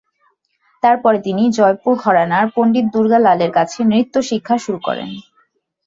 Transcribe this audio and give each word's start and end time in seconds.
তারপরে 0.83 1.17
তিনি 1.25 1.43
জয়পুর 1.57 1.93
ঘরানার 2.03 2.45
পণ্ডিত 2.55 2.85
দুর্গা 2.93 3.19
লালের 3.19 3.51
কাছে 3.57 3.79
নৃত্য 3.83 4.15
শিক্ষা 4.29 4.55
শুরু 4.63 4.79
করেন। 4.87 5.09